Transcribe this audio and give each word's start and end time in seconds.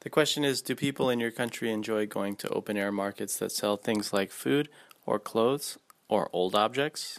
The 0.00 0.10
question 0.10 0.44
is 0.44 0.62
Do 0.62 0.74
people 0.74 1.10
in 1.10 1.20
your 1.20 1.30
country 1.30 1.72
enjoy 1.72 2.06
going 2.06 2.36
to 2.36 2.48
open 2.50 2.76
air 2.76 2.92
markets 2.92 3.36
that 3.38 3.52
sell 3.52 3.76
things 3.76 4.12
like 4.12 4.30
food 4.30 4.68
or 5.06 5.18
clothes 5.18 5.78
or 6.08 6.30
old 6.32 6.54
objects? 6.54 7.18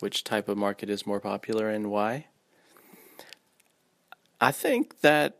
Which 0.00 0.24
type 0.24 0.48
of 0.48 0.56
market 0.56 0.88
is 0.88 1.06
more 1.06 1.20
popular 1.20 1.68
and 1.68 1.90
why? 1.90 2.26
I 4.40 4.50
think 4.50 5.00
that 5.00 5.38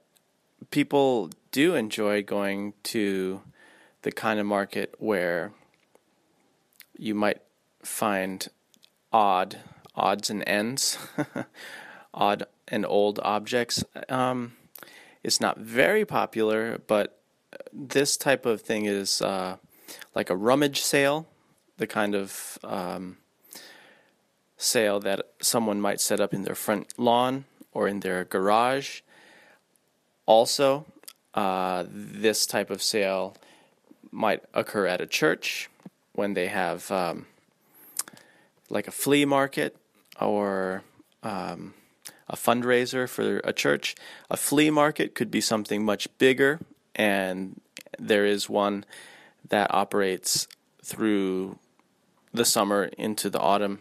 people 0.70 1.30
do 1.50 1.74
enjoy 1.74 2.22
going 2.22 2.74
to 2.84 3.40
the 4.02 4.12
kind 4.12 4.38
of 4.38 4.46
market 4.46 4.94
where 4.98 5.52
you 6.98 7.14
might 7.14 7.40
find 7.82 8.46
odd 9.12 9.56
odds 9.94 10.30
and 10.30 10.44
ends, 10.46 10.98
odd 12.14 12.44
and 12.68 12.86
old 12.86 13.18
objects. 13.22 13.82
Um, 14.08 14.52
it's 15.22 15.40
not 15.40 15.58
very 15.58 16.04
popular, 16.04 16.80
but 16.86 17.20
this 17.72 18.16
type 18.16 18.46
of 18.46 18.62
thing 18.62 18.86
is 18.86 19.20
uh, 19.22 19.56
like 20.14 20.30
a 20.30 20.36
rummage 20.36 20.80
sale, 20.80 21.26
the 21.76 21.86
kind 21.86 22.14
of 22.14 22.58
um, 22.64 23.18
sale 24.56 25.00
that 25.00 25.20
someone 25.40 25.80
might 25.80 26.00
set 26.00 26.20
up 26.20 26.32
in 26.34 26.42
their 26.42 26.54
front 26.54 26.98
lawn 26.98 27.44
or 27.72 27.88
in 27.88 28.00
their 28.00 28.24
garage. 28.24 29.00
Also, 30.26 30.86
uh, 31.34 31.84
this 31.88 32.46
type 32.46 32.70
of 32.70 32.82
sale 32.82 33.36
might 34.10 34.42
occur 34.54 34.86
at 34.86 35.00
a 35.00 35.06
church 35.06 35.70
when 36.12 36.34
they 36.34 36.48
have 36.48 36.90
um, 36.90 37.26
like 38.68 38.88
a 38.88 38.90
flea 38.90 39.24
market 39.24 39.76
or 40.20 40.82
um, 41.22 41.74
a 42.30 42.36
fundraiser 42.36 43.08
for 43.08 43.38
a 43.42 43.52
church. 43.52 43.94
A 44.30 44.36
flea 44.36 44.70
market 44.70 45.14
could 45.14 45.30
be 45.30 45.40
something 45.40 45.84
much 45.84 46.08
bigger, 46.18 46.60
and 46.94 47.60
there 47.98 48.24
is 48.24 48.48
one 48.48 48.84
that 49.48 49.74
operates 49.74 50.46
through 50.82 51.58
the 52.32 52.44
summer 52.44 52.84
into 52.96 53.28
the 53.28 53.40
autumn 53.40 53.80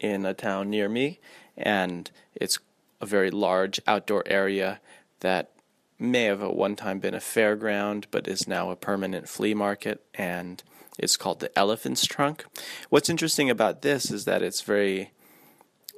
in 0.00 0.24
a 0.24 0.34
town 0.34 0.70
near 0.70 0.88
me, 0.88 1.20
and 1.56 2.10
it's 2.34 2.58
a 3.00 3.06
very 3.06 3.30
large 3.30 3.78
outdoor 3.86 4.22
area 4.26 4.80
that 5.20 5.50
may 5.98 6.24
have 6.24 6.42
at 6.42 6.56
one 6.56 6.74
time 6.74 6.98
been 6.98 7.14
a 7.14 7.18
fairground 7.18 8.06
but 8.10 8.26
is 8.26 8.48
now 8.48 8.70
a 8.70 8.76
permanent 8.76 9.28
flea 9.28 9.54
market 9.54 10.04
and 10.14 10.64
it's 10.98 11.16
called 11.16 11.38
the 11.38 11.56
elephant's 11.56 12.04
trunk 12.04 12.44
what's 12.88 13.08
interesting 13.08 13.48
about 13.48 13.82
this 13.82 14.10
is 14.10 14.24
that 14.24 14.42
it's 14.42 14.62
very 14.62 15.12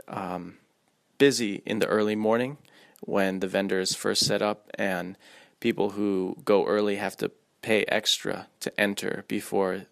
um, 0.06 0.58
busy 1.18 1.62
in 1.64 1.78
the 1.78 1.86
early 1.86 2.16
morning 2.16 2.58
when 3.00 3.40
the 3.40 3.48
vendors 3.48 3.94
first 3.94 4.24
set 4.24 4.42
up, 4.42 4.70
and 4.74 5.16
people 5.60 5.90
who 5.90 6.36
go 6.44 6.66
early 6.66 6.96
have 6.96 7.16
to 7.16 7.30
pay 7.62 7.84
extra 7.84 8.46
to 8.60 8.80
enter 8.80 9.24
before 9.28 9.86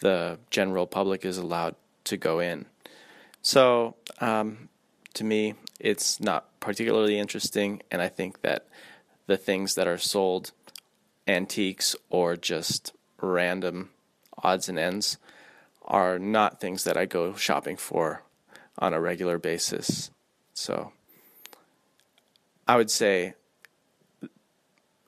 the 0.00 0.38
general 0.50 0.86
public 0.86 1.24
is 1.24 1.38
allowed 1.38 1.74
to 2.04 2.16
go 2.16 2.40
in. 2.40 2.66
So, 3.40 3.96
um, 4.20 4.68
to 5.14 5.24
me, 5.24 5.54
it's 5.78 6.20
not 6.20 6.58
particularly 6.60 7.18
interesting, 7.18 7.82
and 7.90 8.00
I 8.00 8.08
think 8.08 8.42
that 8.42 8.66
the 9.26 9.36
things 9.36 9.74
that 9.74 9.86
are 9.86 9.98
sold, 9.98 10.52
antiques 11.26 11.94
or 12.10 12.36
just 12.36 12.92
random 13.20 13.90
odds 14.42 14.68
and 14.68 14.78
ends, 14.78 15.18
are 15.84 16.18
not 16.18 16.60
things 16.60 16.84
that 16.84 16.96
I 16.96 17.06
go 17.06 17.34
shopping 17.34 17.76
for 17.76 18.22
on 18.78 18.94
a 18.94 19.00
regular 19.00 19.38
basis. 19.38 20.10
So 20.54 20.92
I 22.66 22.76
would 22.76 22.90
say 22.90 23.34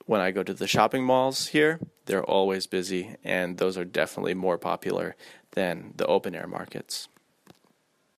when 0.06 0.20
I 0.20 0.30
go 0.30 0.42
to 0.42 0.54
the 0.54 0.66
shopping 0.66 1.04
malls 1.04 1.48
here, 1.48 1.80
they're 2.06 2.24
always 2.24 2.66
busy, 2.66 3.16
and 3.24 3.56
those 3.56 3.78
are 3.78 3.84
definitely 3.84 4.34
more 4.34 4.58
popular 4.58 5.16
than 5.52 5.94
the 5.96 6.06
open 6.06 6.34
air 6.34 6.46
markets. 6.46 7.08